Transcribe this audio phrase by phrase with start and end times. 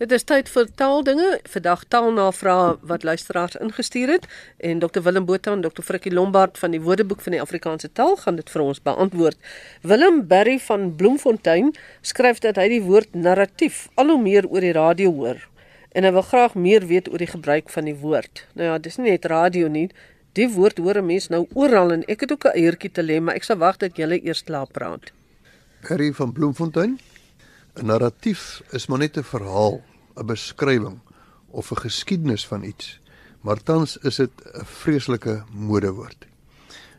[0.00, 1.26] Dit is tyd vir taaldinge.
[1.52, 4.22] Vandag taalnavrae wat luisteraars ingestuur het
[4.56, 8.16] en Dr Willem Botha en Dr Frikkie Lombard van die Woordeboek van die Afrikaanse taal
[8.16, 9.36] gaan dit vir ons beantwoord.
[9.84, 14.72] Willem Berry van Bloemfontein skryf dat hy die woord narratief al hoe meer oor die
[14.72, 15.44] radio hoor
[15.92, 18.46] en hy wil graag meer weet oor die gebruik van die woord.
[18.56, 19.90] Nou ja, dis nie net radio nie.
[20.32, 23.20] Die woord hoor 'n mens nou oral en ek het ook 'n eiertjie te lê,
[23.20, 25.12] maar ek sal wag dat jy eers klaar praat.
[25.88, 26.98] Berry van Bloemfontein
[27.76, 29.82] 'n Narratief is maar net 'n verhaal
[30.16, 31.00] 'n beskrywing
[31.50, 33.00] of 'n geskiedenis van iets,
[33.40, 36.26] maar tans is dit 'n vreeslike modewoord.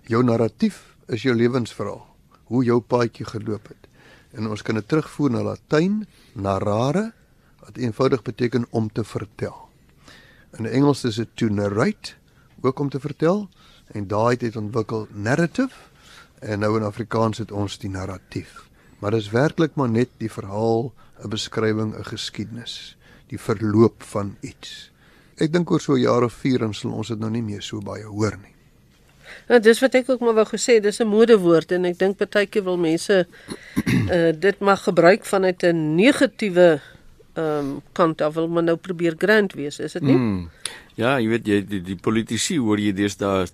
[0.01, 3.87] Jou narratief is jou lewensverhaal, hoe jou paadjie geloop het.
[4.31, 7.13] En ons kan dit terugvoer na Latyn, narrare,
[7.59, 9.69] wat eenvoudig beteken om te vertel.
[10.57, 12.13] In Engels is dit to narrate,
[12.61, 13.49] ook om te vertel,
[13.87, 15.75] en daai het ontwikkel narrative
[16.39, 18.69] en nou in Afrikaans het ons die narratief.
[18.99, 20.93] Maar dit is werklik maar net die verhaal,
[21.23, 22.97] 'n beskrywing, 'n geskiedenis
[23.31, 24.91] die verloop van iets.
[25.41, 27.61] Ek dink oor so 'n jaar of 4 dan sal ons dit nou nie meer
[27.61, 28.55] so baie hoor nie.
[29.49, 32.63] Ja, dis wat ek ook maar wou gesê, dis 'n modewoord en ek dink partykeer
[32.63, 33.25] wil mense
[34.11, 36.81] uh dit mag gebruik vanuit 'n negatiewe
[37.33, 40.15] ehm um, kant af wil men nou probeer grand wees, is dit nie?
[40.15, 40.49] Mm.
[40.95, 43.45] Ja, jy weet jy die, die politici hoor jy deesdae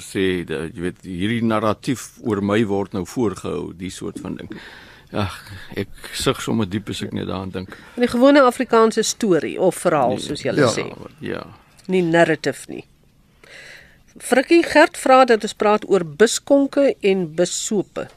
[0.00, 4.48] sê dat jy weet hierdie narratief oor my word nou voorgehou, die soort van ding.
[5.10, 5.34] Ag,
[5.74, 7.74] ek sug sommer diep as ek net daaraan dink.
[7.96, 10.86] 'n Gewone Afrikaanse storie of verhaal nee, soos jy ja, sê.
[11.18, 11.42] Ja.
[11.86, 12.84] Nie narrative nie.
[14.18, 18.08] Frikkie Gert vra dat ons praat oor biskonke en besope.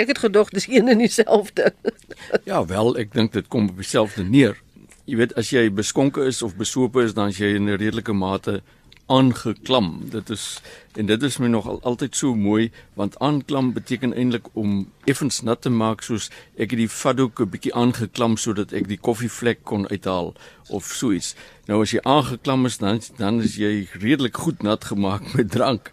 [0.00, 1.72] Ek het gedog dis een en dieselfde.
[2.50, 4.56] ja, wel, ek dink dit kom op dieselfde neer.
[5.04, 8.12] Jy weet as jy beskonke is of besope is, dan is jy in 'n redelike
[8.12, 8.62] mate
[9.06, 10.00] aangeklam.
[10.10, 10.60] Dit is
[10.94, 15.40] en dit is my nog al, altyd so mooi want aanklam beteken eintlik om effens
[15.42, 19.64] nat te maak soos ek het die fatdoek 'n bietjie aangeklam sodat ek die koffievlek
[19.64, 20.34] kon uithaal
[20.68, 21.34] of so iets.
[21.66, 25.90] Nou as jy aangeklam is dan dan is jy redelik goed nat gemaak met drank.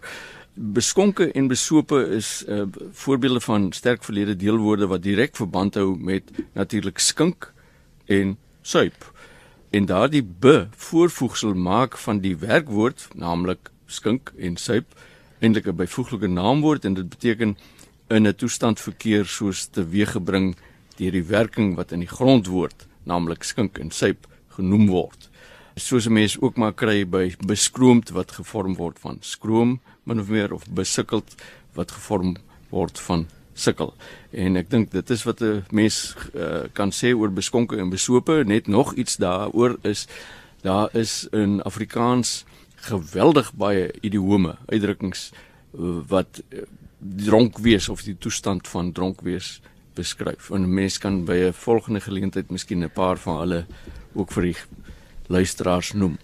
[0.54, 6.30] Beskonke en besope is uh, voorbeelde van sterk verlede deelwoorde wat direk verband hou met
[6.52, 7.52] natuurlik skink
[8.06, 9.19] en suip
[9.70, 14.96] en daardie be voorvoegsel maak van die werkwoord naamlik skink en suip
[15.38, 17.56] eintlik 'n byvoeglike naamwoord en dit beteken
[18.08, 20.56] in 'n toestand verkeer soos teweeggebring
[20.96, 25.30] deur die werking wat in die grondwoord naamlik skink en suip genoem word.
[25.76, 30.28] Soos 'n mens ook maar kry by beskroomd wat gevorm word van skroom min of
[30.28, 31.34] meer of besikkeld
[31.74, 32.36] wat gevorm
[32.70, 33.26] word van
[33.60, 33.94] sukkel.
[34.30, 38.42] En ek dink dit is wat 'n mens uh, kan sê oor beskonke en besope,
[38.46, 40.06] net nog iets daaroor is
[40.62, 42.44] daar is in Afrikaans
[42.74, 46.64] geweldig baie idiome, uitdrukkings uh, wat uh,
[46.98, 49.60] dronk wees of die toestand van dronk wees
[49.94, 50.50] beskryf.
[50.50, 53.66] En 'n mens kan by 'n volgende geleentheid miskien 'n paar van hulle
[54.12, 54.56] ook vir die
[55.26, 56.18] luisteraars noem.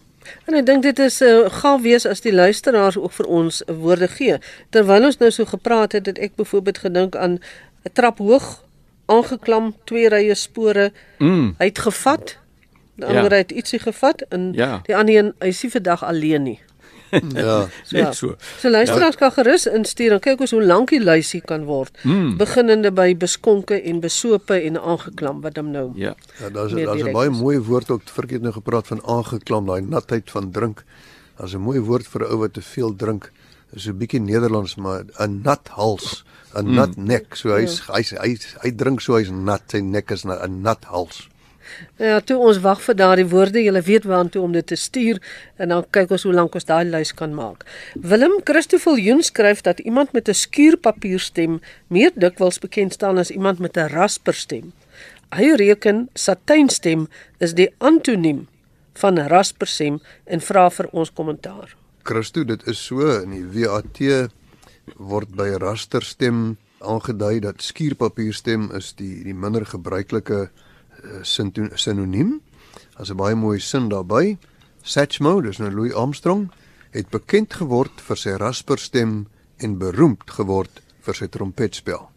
[0.47, 3.27] En ek dink dit is 'n uh, eh, gaaf wees as die luisteraars ook vir
[3.27, 4.39] ons woorde gee.
[4.71, 7.39] Terwyl ons nou so gepraat het, het ek byvoorbeeld gedink aan
[7.85, 8.65] 'n trap hoog
[9.07, 11.55] aangeklam twee rye spore mm.
[11.59, 12.39] uitgevat.
[12.97, 13.39] Die ander ja.
[13.39, 14.81] het ietsie gevat en ja.
[14.83, 16.61] die ander een hy is nie vandag alleen nie.
[17.47, 18.35] ja, net so.
[18.59, 19.21] So luisteraars ja.
[19.21, 21.97] kan gerus instuur en kyk ons hoe lank die lysie kan word.
[22.03, 22.37] Mm.
[22.41, 25.91] Beginnende by beskonke en besope en aangeklam wat hom nou.
[25.95, 26.15] Ja.
[26.41, 30.31] Ja, daar's daar's 'n baie mooi woord ook verkeerd nou gepraat van aangeklam, daai natheid
[30.31, 30.85] van drink.
[31.39, 33.33] Daar's 'n mooi woord vir 'n ou wat te veel drink.
[33.73, 36.25] Dis 'n bietjie Nederlands, maar 'n nat hals,
[36.55, 36.75] 'n mm.
[36.75, 37.37] nat nek.
[37.37, 37.95] So hy's ja.
[37.95, 41.29] hy's hy, hy, hy drink so hy's nat, sy nek is 'n nat hals.
[41.97, 45.21] Ja, toe ons wag vir daardie woorde, jy weet waantoe om dit te stuur
[45.57, 47.65] en dan kyk ons hoe lank ons daai lys kan maak.
[47.95, 53.59] Willem Christoffel Joen skryf dat iemand met 'n skuurpapierstem meer dikwels bekend staan as iemand
[53.59, 54.73] met 'n rasperstem.
[55.35, 58.47] Hy reken satynstem is die antoniem
[58.95, 61.77] van rasperstem en vra vir ons kommentaar.
[62.03, 64.31] Christo, dit is so in die WAT
[64.95, 70.47] word by rasterstem aangedui dat skuurpapierstem is die die minder gebruikelike
[71.23, 72.41] sinoniem.
[72.97, 74.39] As 'n baie mooi sin daarby.
[74.83, 76.51] Satchmo, dis nou Louis Armstrong,
[76.91, 79.27] het bekend geword vir sy rasperstem
[79.57, 82.11] en beroemd geword vir sy trompetspel.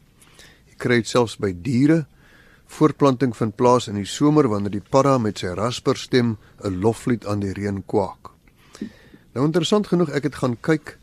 [0.69, 2.05] Jy kry dit selfs by diere.
[2.69, 7.39] Voortplanting vind plaas in die somer wanneer die padda met sy rasperstem 'n loflied aan
[7.39, 8.29] die reën kwaak.
[9.33, 10.97] Nou interessant genoeg, ek het gaan kyk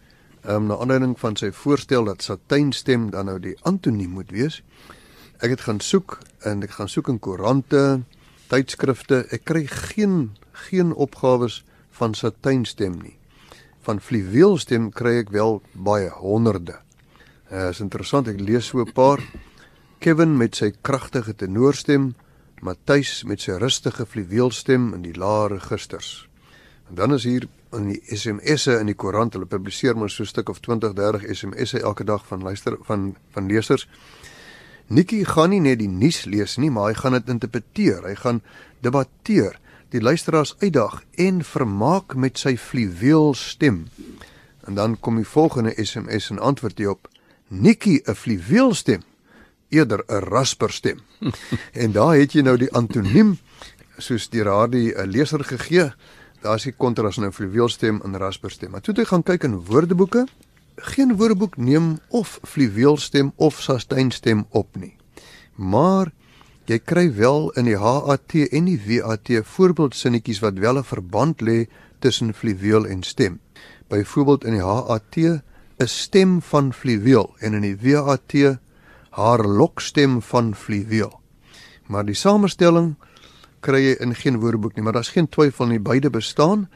[0.48, 4.62] um, na aanleiding van sy voorstel dat satynstem dan nou die antoniem moet wees.
[5.44, 6.18] Ek het gaan soek
[6.48, 8.02] en ek gaan soek in koerante,
[8.48, 9.26] tydskrifte.
[9.34, 11.60] Ek kry geen geen opgawes
[11.98, 13.16] van satynstem nie.
[13.84, 16.78] Van fluweelstem kry ek wel baie honderde.
[17.46, 19.20] Dit uh, is interessant, ek lees so 'n paar.
[20.00, 22.14] Kevin met sy kragtige tenorstem,
[22.60, 26.28] Matthys met sy rustige fluweelstem in die lae registers.
[26.88, 30.26] En dan is hier in die SMS'e in die koerant, hulle publiseer maar so 'n
[30.26, 33.88] stuk of 20, 30 SMS'e elke dag van luister van van lesers.
[34.86, 38.04] Nikki gaan nie net die nuus lees nie, maar hy gaan dit interpreteer.
[38.06, 38.42] Hy gaan
[38.86, 39.58] debatteer,
[39.90, 43.86] die luisteraars uitdag en vermaak met sy fluweelstem.
[44.66, 47.08] En dan kom die volgende SMS en antwoord hy op:
[47.48, 49.02] Nikki 'n fluweelstem
[49.68, 51.00] eerder 'n rasperstem.
[51.82, 53.38] en daar het jy nou die antoniem
[53.98, 55.92] soos die radie 'n leser gegee.
[56.42, 58.70] Daar's die kontras nou fluweelstem en rasperstem.
[58.70, 60.26] Maar toe jy gaan kyk in woordeboeke,
[60.76, 64.96] geen woordeboek neem of fluweelstem of sasteinstem op nie.
[65.54, 66.12] Maar
[66.66, 71.66] jy kry wel in die HAT en die WAT voorbeeldsinnetjies wat wel 'n verband lê
[71.98, 73.40] tussen fluweel en stem.
[73.88, 78.58] Byvoorbeeld in die HAT 'n stem van fluweel en in die WAT
[79.10, 81.20] haar lokstem van fluweel.
[81.86, 82.96] Maar die samestelling
[83.60, 86.68] kry jy in geen woordeboek nie, maar daar's geen twyfel nie beide bestaan.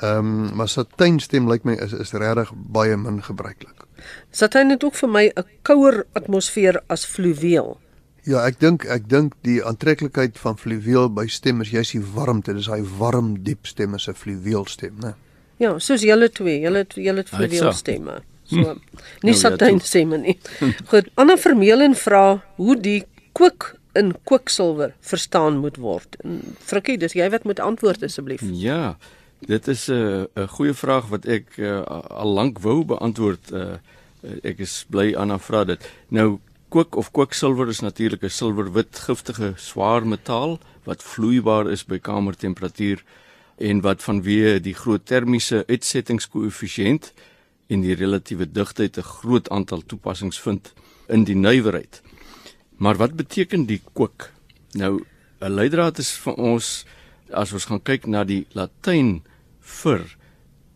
[0.00, 3.86] Ehm um, maar satynstem lyk my is is regtig baie min gebruiklik.
[4.30, 7.78] Satyn het ook vir my 'n kouer atmosfeer as fluweel.
[8.22, 12.54] Ja, ek dink ek dink die aantreklikheid van fluweel by stem is juist die warmte.
[12.54, 15.14] Dis hy warm diep stem is 'n fluweelstem, né?
[15.58, 18.20] Ja, soos julle twee, julle julle fluweelstemme.
[18.44, 18.78] So, hm.
[19.26, 20.38] nie nou, satyn sê my nie.
[20.86, 26.16] Goed, Anna Vermeulen vra hoe die kook in kwiksilwer verstaan moet word.
[26.22, 28.44] En Frikkie, dis jy wat moet antwoord asseblief.
[28.52, 28.96] Ja.
[29.46, 33.52] Dit is 'n uh, 'n goeie vraag wat ek uh, al lank wou beantwoord.
[33.52, 33.78] Uh,
[34.42, 35.90] ek is bly Anna vra dit.
[36.08, 41.98] Nou kook of kwiksilwer is natuurlik 'n silwerwit giftige swaar metaal wat vloeibaar is by
[41.98, 43.04] kamertemperatuur
[43.56, 47.12] en wat vanweë die groot termiese uitsettingskoëffisiënt
[47.68, 50.72] en die relatiewe digtheid 'n groot aantal toepassings vind
[51.08, 52.02] in die nywerheid.
[52.76, 54.30] Maar wat beteken die kook?
[54.72, 55.04] Nou
[55.40, 56.84] 'n leidraad is vir ons
[57.30, 59.22] as ons gaan kyk na die Latyn
[59.60, 60.04] vir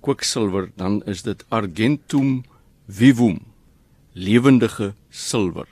[0.02, 2.42] kwiksilwer, dan is dit argentum
[2.88, 3.40] vivum,
[4.12, 5.68] lewendige silwer.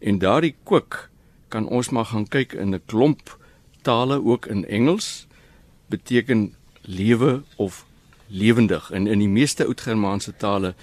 [0.00, 1.08] En daardie kwik
[1.48, 3.38] kan ons maar gaan kyk in 'n klomp
[3.82, 5.26] tale ook in Engels
[5.86, 7.86] beteken lewe of
[8.26, 10.74] lewendig en in die meeste oud-Germaanse tale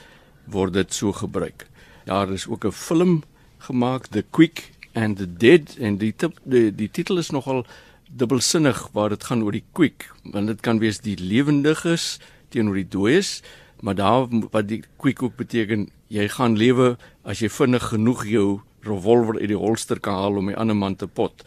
[0.45, 1.67] word dit so gebruik.
[2.05, 3.23] Daar is ook 'n film
[3.57, 7.65] gemaak The Quick and the Dead en die tip, die, die titel is nogal
[8.09, 12.17] dubbelsinnig waar dit gaan oor die quick want dit kan wees die lewendiges
[12.53, 13.41] teenoor die dooies
[13.81, 16.95] maar daar wat die quick ook beteken jy gaan lewe
[17.27, 18.47] as jy vinnig genoeg jou
[18.87, 21.43] revolver uit die holster kan haal om die ander man te pot.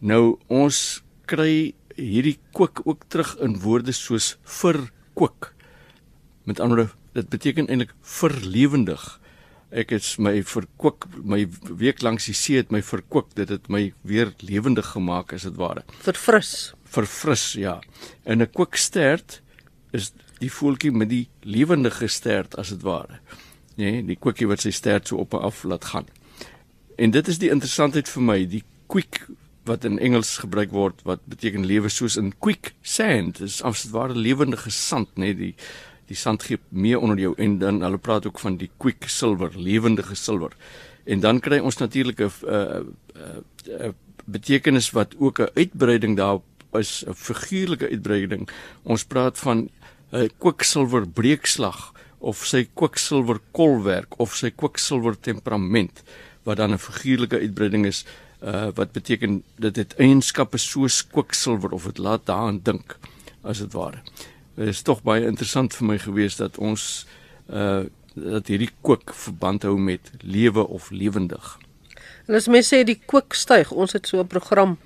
[0.00, 4.80] Nou ons kry hierdie kook ook terug in woorde soos vir
[5.14, 5.52] kook
[6.44, 9.02] met ander woorde dit beteken eintlik verlewendig
[9.74, 13.88] ek het my verkook my week langs die see het my verkook dit het my
[14.06, 15.82] weer lewendig gemaak as dit ware.
[16.06, 16.74] Verfris.
[16.94, 17.80] Verfris ja.
[18.24, 19.40] En 'n kookstert
[19.92, 23.18] is die voeltjie met die lewendige stert as dit ware.
[23.76, 26.06] Nee die koekie wat sy stert so op en af laat gaan.
[26.96, 29.26] En dit is die interessantheid vir my die quick
[29.64, 33.40] wat in Engels gebruik word wat beteken lewe soos in quick sand.
[33.40, 35.54] Is as dit ware lewendige sand nê nee, die
[36.06, 39.52] die sand gee meer onder jou en dan hulle praat ook van die quick silver,
[39.56, 40.52] lewendige silwer.
[41.04, 42.80] En dan kry ons natuurlik 'n uh,
[43.68, 43.92] uh,
[44.24, 46.38] betekenis wat ook 'n uitbreiding daar
[46.72, 48.48] is 'n figuurlike uitbreiding.
[48.82, 49.70] Ons praat van
[50.12, 56.02] 'n kwiksilwer breekslag of sy kwiksilwer kolwerk of sy kwiksilwer temperament
[56.42, 58.04] wat dan 'n figuurlike uitbreiding is
[58.44, 62.98] uh, wat beteken dit het eienskappe soos kwiksilwer of dit laat daaraan dink
[63.42, 64.02] as dit ware.
[64.56, 67.06] Is tog baie interessant vir my gewees dat ons
[67.50, 67.84] uh
[68.14, 71.58] dat hierdie kook verband hou met lewe of lewendig.
[72.28, 74.76] En as mense sê die kook styg, ons het so 'n program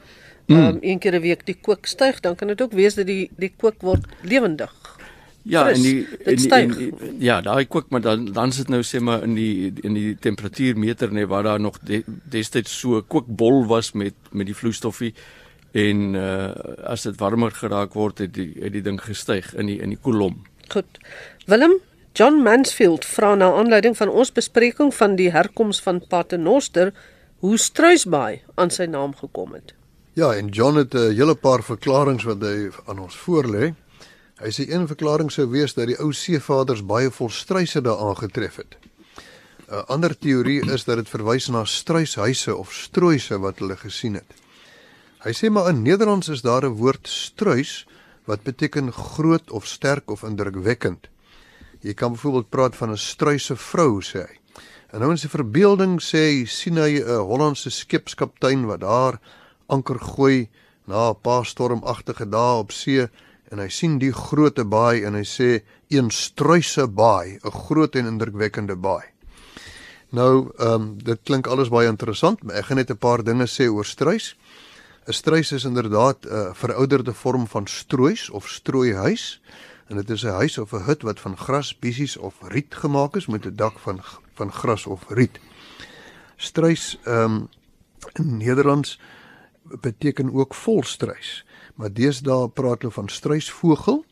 [0.47, 0.57] mm.
[0.57, 3.31] um een keer 'n week die kook styg, dan kan dit ook wees dat die
[3.37, 4.73] die kook word lewendig.
[5.43, 6.93] Ja, en die, en die, en die
[7.25, 11.13] ja, daai kook maar dan dan sit nou sê maar in die in die temperatuurmeter
[11.13, 15.15] nê waar daar nog de, destyds so kookbol was met met die vloeistofie
[15.73, 16.51] en uh,
[16.85, 20.01] as dit warmer geraak word het die het die ding gestyg in die in die
[20.01, 20.43] kolom.
[20.69, 20.99] Goed.
[21.47, 21.81] Willem
[22.19, 26.93] John Mansfield vra na aanleiding van ons bespreking van die herkoms van Paternoster
[27.39, 29.75] hoe Struisbaai aan sy naam gekom het.
[30.19, 33.75] Ja, en John het 'n hele paar verklaringe wat hy aan ons voorlê.
[34.41, 38.57] Hy sê een verklaring sou wees dat die ou seevaders baie vol struise daar aangetref
[38.57, 38.77] het.
[39.71, 44.48] 'n Ander teorie is dat dit verwys na struishuise of strooise wat hulle gesien het.
[45.19, 47.87] Hy sê maar in Nederlands is daar 'n woord struis
[48.25, 51.09] wat beteken groot of sterk of indrukwekkend.
[51.81, 54.35] Jy kan byvoorbeeld praat van 'n struise vrou sê hy.
[54.93, 59.21] En nou in sy verbeelding sê hy sien hy 'n Hollandse skipskaptein wat daar
[59.67, 60.49] anker gooi
[60.87, 63.09] na 'n paar stormagtige dae op see
[63.51, 68.07] en hy sien die groote baai en hy sê een struise baai, 'n groot en
[68.07, 69.05] indrukwekkende baai.
[70.11, 73.47] Nou, ehm um, dit klink alles baie interessant, maar ek gaan net 'n paar dinge
[73.47, 74.37] sê oor struis.
[75.09, 79.41] 'n Struis is inderdaad 'n uh, verouderde vorm van stroois of strooihuis
[79.87, 83.17] en dit is 'n huis of 'n hut wat van gras, bissies of riet gemaak
[83.17, 84.01] is met 'n dak van
[84.35, 85.41] van gras of riet.
[86.37, 87.49] Struis ehm um,
[88.13, 89.01] in Nederlands
[89.63, 94.05] beteken ook volstruis, maar deesdae praat hulle van struisvogel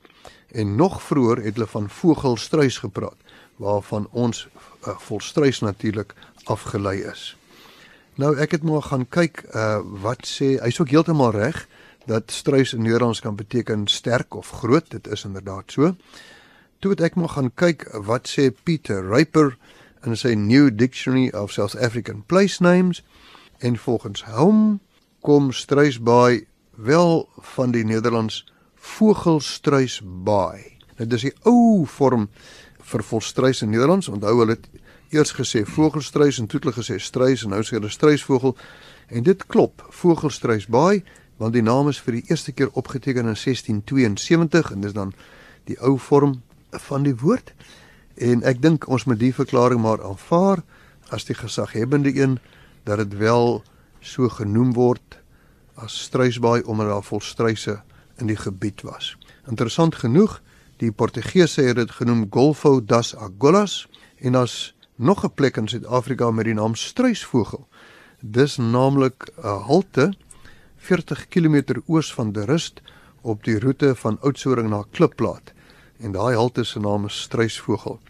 [0.48, 3.20] en nog vroeër het hulle van vogelstruis gepraat
[3.56, 4.48] waarvan ons
[4.86, 7.36] uh, volstruis natuurlik afgelei is.
[8.16, 11.66] Nou ek het maar gaan kyk uh wat sê hy's ook heeltemal reg
[12.08, 15.92] dat struis in Nederlands kan beteken sterk of groot, dit is inderdaad so.
[16.78, 19.56] Toe het ek maar gaan kyk wat sê Peter Ryper
[20.06, 23.02] in sy New Dictionary of South African Place Names
[23.58, 24.80] en volgens hom
[25.20, 26.46] kom struisbaai
[26.76, 28.44] wel van die Nederlands
[28.76, 30.62] vogelstruisbaai.
[30.96, 32.28] Nou dis die ou vorm
[32.86, 34.08] vir volstruis in Nederlands.
[34.08, 34.68] Onthou hulle het
[35.10, 38.56] eers gesê vogelstruis en toe hulle gesê struis en nou sê hulle struisvogel.
[39.08, 41.02] En dit klop, vogelstruisbaai,
[41.36, 45.12] want die naam is vir die eerste keer opgeteken in 1672 en dis dan
[45.68, 46.40] die ou vorm
[46.88, 47.52] van die woord.
[48.16, 50.64] En ek dink ons moet die verklaring maar aanvaar
[51.14, 52.38] as die gesaghebende een
[52.88, 53.62] dat dit wel
[54.00, 55.20] so genoem word
[55.76, 57.80] as struisbaai omdat daar volstruise
[58.16, 59.16] in die gebied was.
[59.46, 60.40] Interessant genoeg,
[60.80, 63.86] die Portugese het dit genoem Golfo das Agulhas
[64.20, 67.68] en daar's nog 'n plek in Suid-Afrika met die naam Struisvogel.
[68.20, 70.14] Dis naamlik 'n halte
[70.76, 72.80] 40 km oos van De Rust
[73.20, 75.52] op die roete van Oudtshoorn na Klipplaat.
[75.98, 78.00] En daai halte se naam is Struisvogel.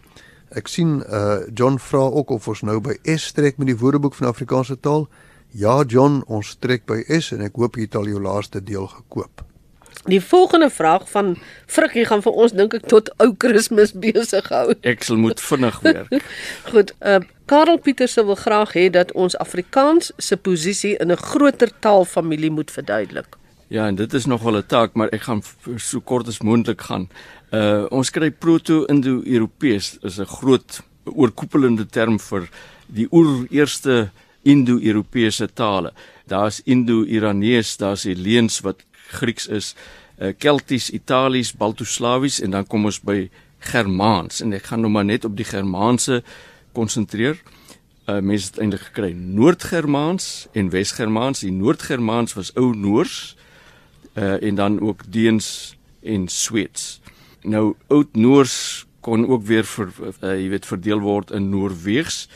[0.49, 4.13] Ek sien uh John vra ook of ons nou by S trek met die Woordeboek
[4.13, 5.07] van Afrikaanse taal.
[5.51, 8.87] Ja John, ons trek by S en ek hoop jy het al jou laaste deel
[8.87, 9.46] gekoop.
[10.07, 14.71] Die volgende vraag van Frikkie gaan vir ons dink ek tot ou Kersfees besig hou.
[14.91, 16.29] Ek sal moet vinnig werk.
[16.71, 21.71] Goed, uh Karel Pieterse wil graag hê dat ons Afrikaans se posisie in 'n groter
[21.79, 23.37] taalfamilie moet verduidelik.
[23.67, 25.43] Ja, en dit is nogal 'n taak, maar ek gaan
[25.77, 27.09] so kort as moontlik gaan.
[27.51, 32.49] Uh ons kry proto-indo-europees is 'n groot oorkoepelende term vir
[32.87, 34.09] die oer-eerste
[34.43, 35.93] Indo-Europese tale.
[36.27, 39.73] Daar's Indo-Iranees, daar's Helleens wat Grieks is,
[40.19, 45.07] uh, Kelties, Italies, Baltoslawies en dan kom ons by Germaans en ek gaan nou maar
[45.07, 46.21] net op die Germaanse
[46.77, 47.39] konsentreer.
[48.07, 51.41] Uh mense het eintlik gekry Noord-Germaans en Wes-Germaans.
[51.43, 53.35] Die Noord-Germaans was ou Noors
[54.15, 57.01] uh en dan ook Deens en Sweeds.
[57.43, 62.27] Nou oud Noors kon ook weer vir uh, jy weet verdeel word in Noorweegs.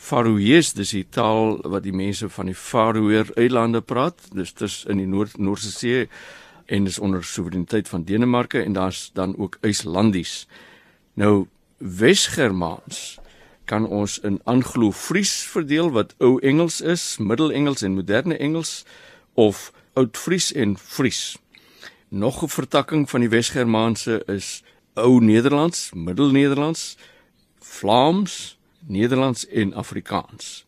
[0.00, 4.30] Faroese, dis die taal wat die mense van die Faroe eilande praat.
[4.32, 6.06] Dis dis in die Noord Noordse See
[6.72, 10.46] en dis onder soewereiniteit van Denemarke en daar's dan ook IJslandies.
[11.14, 11.46] Nou
[11.78, 13.18] Wes-Germaans
[13.64, 18.84] kan ons in Anglo-Fries verdeel wat ou Engels is, Middel-Engels en moderne Engels
[19.34, 21.36] of Oud-Fries en Fries.
[22.08, 24.62] Nog 'n vertakking van die Wes-Germaanse is
[24.94, 26.96] ou Nederlands, Middel-Nederlands,
[27.60, 30.66] Vlaams, Nederlands en Afrikaans.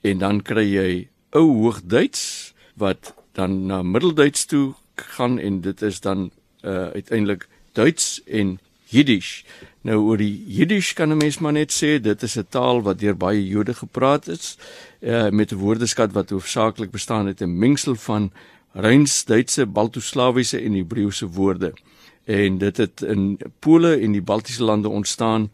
[0.00, 6.00] En dan kry jy ou Hoogduits wat dan na Middelduits toe gaan en dit is
[6.00, 6.30] dan
[6.62, 9.44] uh uiteindelik Duits en Jiddisch.
[9.80, 12.98] Nou oor die Jiddisch kan 'n mens maar net sê dit is 'n taal wat
[12.98, 14.56] deur baie Jode gepraat is
[15.00, 18.32] uh met 'n woordeskat wat hoofsaaklik bestaan uit 'n mengsel van
[18.72, 21.72] Rheinsduitse, Baltoslawiese en Hebreëse woorde.
[22.24, 25.50] En dit het in Pole en die Baltiese lande ontstaan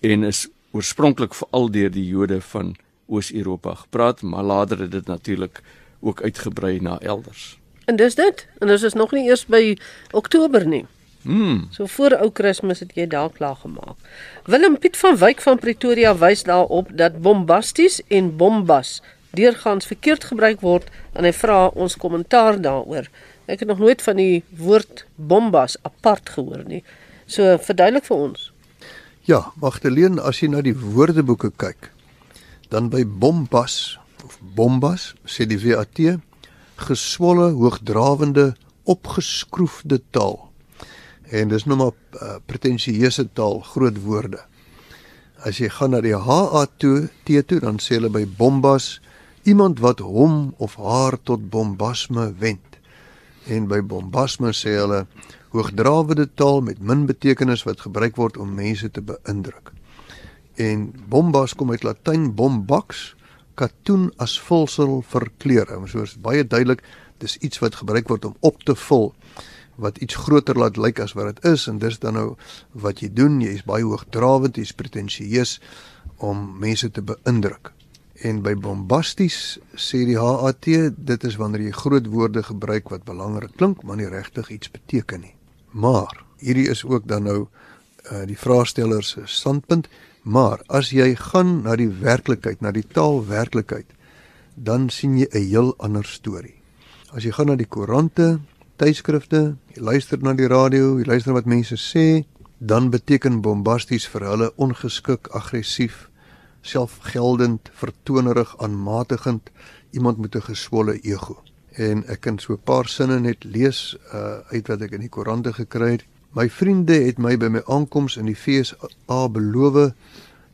[0.00, 2.74] en is oorspronklik veral deur die Jode van
[3.06, 5.60] Oos-Europa gepraat, maar later het dit natuurlik
[6.00, 7.58] ook uitgebrei na elders.
[7.84, 8.46] En dis dit.
[8.58, 9.76] En dis is nog nie eers by
[10.10, 10.86] Oktober nie.
[11.22, 11.68] Hmm.
[11.70, 13.98] So voor ou Kersfees het jy daar klaar gemaak.
[14.44, 20.60] Willem Piet van Wyk van Pretoria wys daarop dat bombasties en bombas deurgaans verkeerd gebruik
[20.60, 23.06] word en hy vra ons kommentaar daaroor.
[23.46, 26.82] Ek het nog nooit van die woord bombas apart gehoor nie.
[27.26, 28.51] So verduidelik vir ons.
[29.22, 31.92] Ja, Magdalene, as jy na die woordeboeke kyk,
[32.74, 33.94] dan by bombas
[34.26, 36.00] of bombas sê die WAT
[36.82, 40.40] geswolle, hoogdrawende, opgeskroefde taal.
[41.30, 44.42] En dis nou maar uh, pretensieuse taal, groot woorde.
[45.46, 48.96] As jy gaan na die HA toe, T toe, dan sê hulle by bombas
[49.46, 52.71] iemand wat hom of haar tot bombasme wend.
[53.50, 55.06] En by bombasme sê hulle
[55.52, 59.72] hoogdrawende taal met min betekenis wat gebruik word om mense te beïndruk.
[60.56, 63.14] En bombas kom uit Latyn bombax,
[63.54, 65.80] katoen as vulsel vir klere.
[65.88, 66.84] So is baie duidelik
[67.22, 69.12] dis iets wat gebruik word om op te vul
[69.82, 72.26] wat iets groter laat lyk as wat dit is en dis dan nou
[72.84, 75.58] wat jy doen jy is baie hoogdrawend jy's pretensieus
[76.18, 77.72] om mense te beïndruk
[78.20, 83.56] en by bombasties sê die HAT dit is wanneer jy groot woorde gebruik wat belangrik
[83.56, 85.34] klink maar nie regtig iets beteken nie.
[85.72, 89.88] Maar hierdie is ook dan nou uh, die vraagsteller se standpunt
[90.22, 93.88] maar as jy gaan na die werklikheid na die taalwerklikheid
[94.54, 96.60] dan sien jy 'n heel ander storie.
[97.12, 98.40] As jy gaan na die koerante
[98.76, 102.24] tydskrifte jy luister na die radio jy luister wat mense sê
[102.58, 106.11] dan beteken bombasties vir hulle ongeskik aggressief
[106.62, 109.50] selfgeldend vertonerig aanmatigend
[109.90, 111.42] iemand met 'n geswolle ego
[111.76, 115.08] en ek kan so 'n paar sinne net lees uh, uit wat ek in die
[115.08, 119.92] koerante gekry het My vriende het my by my aankoms in die FSA beloof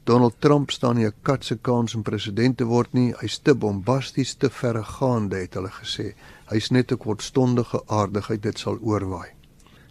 [0.08, 3.14] Donald Trump staan nie 'n kat se kans om president te word nie.
[3.20, 6.14] Hy's te bombasties, te verregaande, het hulle gesê.
[6.50, 9.28] Hy's net 'n kortstondige aardigheid, dit sal oorwaai.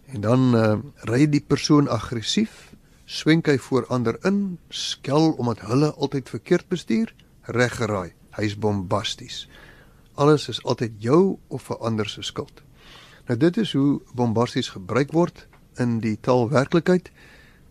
[0.07, 2.66] En dan uh, ry die persoon aggressief,
[3.07, 7.13] swenk hy voor ander in, skel omdat hulle altyd verkeerd bestuur,
[7.55, 8.11] reggeraai.
[8.35, 9.45] Hy's bombasties.
[10.19, 12.61] Alles is altyd jou of 'n ander se skuld.
[13.27, 17.11] Nou dit is hoe bombasties gebruik word in die taalwerklikheid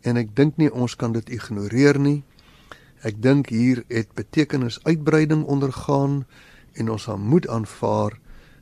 [0.00, 2.24] en ek dink nie ons kan dit ignoreer nie.
[3.02, 6.26] Ek dink hier het betekenis uitbreiding ondergaan
[6.72, 8.18] en ons moet aanvaar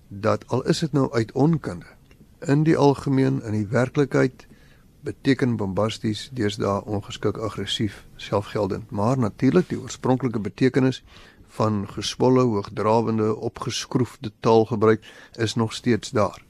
[0.09, 1.87] dat al is dit nou uit onkunde
[2.47, 4.47] in die algemeen in die werklikheid
[5.05, 11.03] beteken bombasties deesdae ongeskik aggressief selfgeldend maar natuurlik die oorspronklike betekenis
[11.59, 15.05] van geswolle hoogdrawende opgeskroefde taalgebruik
[15.47, 16.43] is nog steeds daar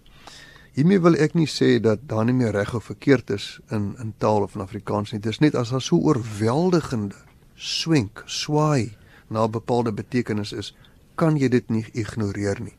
[0.75, 4.09] Hiermee wil ek nie sê dat daar nie meer reg of verkeerd is in in
[4.19, 5.21] taal of in Afrikaans nie.
[5.23, 7.15] Dit is net as daar so oorweldigende
[7.55, 8.97] swenk, swaai
[9.31, 10.73] na bepaalde betekenis is,
[11.15, 12.75] kan jy dit nie ignoreer nie.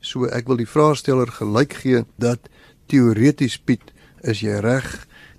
[0.00, 2.46] So ek wil die vraagsteller gelyk gee dat
[2.86, 3.90] teoreties Piet,
[4.22, 4.86] is jy reg.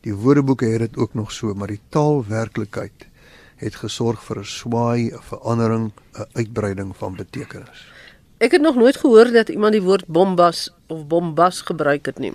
[0.02, 3.08] Die woordeboeke het dit ook nog so, maar die taalwerklikheid
[3.62, 7.88] het gesorg vir 'n swaai, 'n verandering, 'n uitbreiding van betekenis.
[8.38, 12.34] Ek het nog nooit gehoor dat iemand die woord bombas of bombas gebruik het nie.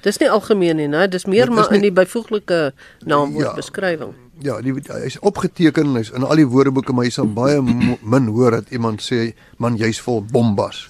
[0.00, 1.08] Dis nie algemeen nie, né?
[1.08, 2.72] Dis meer maar nie, in die byvoeglike
[3.04, 4.14] naamwoordbeskrywing.
[4.40, 7.60] Ja, ja, die hy is opgeteken, hy's in al die woordeboeke, maar jy sal baie
[8.00, 10.88] min hoor dat iemand sê man jy's vol bombas.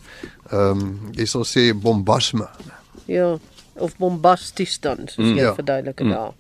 [0.51, 2.49] Ehm um, jy sal sê bombasme.
[3.11, 3.38] Ja,
[3.81, 5.55] of bombasties dan, soos mm, jy ja.
[5.55, 6.11] verduidelik mm.
[6.11, 6.33] daar.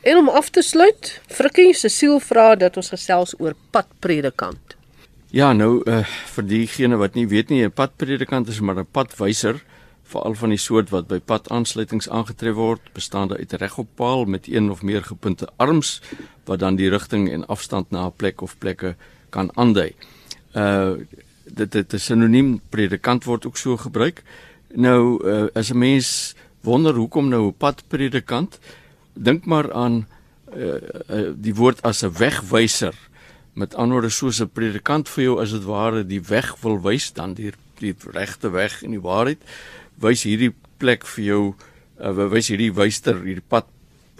[0.00, 4.76] En om af te sluit, Frikkie se siel vra dat ons gesels oor padpredikant.
[5.30, 6.00] Ja, nou uh,
[6.34, 9.60] vir diegene wat nie weet nie, 'n padpredikant is maar 'n padwyser,
[10.02, 14.70] veral van die soort wat by padaansluitings aangetref word, bestaande uit 'n regoppaal met een
[14.70, 16.00] of meer gepunte arms
[16.44, 18.96] wat dan die rigting en afstand na 'n plek of plekke
[19.30, 19.94] kan aandui.
[20.54, 20.96] Uh
[21.44, 24.22] dit dit is sinoniem predikant word ook so gebruik.
[24.74, 28.58] Nou uh, as 'n mens wonder hoekom nou 'n padpredikant,
[29.14, 30.06] dink maar aan
[30.54, 30.74] uh,
[31.08, 32.94] uh, die woord as 'n wegwyser
[33.52, 37.12] met ander woorde soos 'n predikant vir jou as dit ware die weg wil wys
[37.12, 39.40] dan die die regte weg en die waarheid
[40.00, 41.42] wys hierdie plek vir jou
[42.00, 43.66] uh, wys hierdie wyster hierdie pad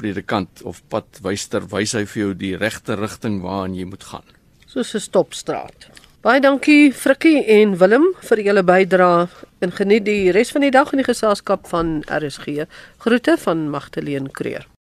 [0.01, 4.25] predikant of padwyster wys hy vir jou die regte rigting waarin jy moet gaan.
[4.67, 5.89] Soos 'n stopstraat
[6.21, 9.29] baie dankie Frikkie en Willem vir julle bydrae.
[9.65, 12.67] En geniet die res van die dag in die geselskap van RSG
[13.05, 14.69] groete van Magdalene Creer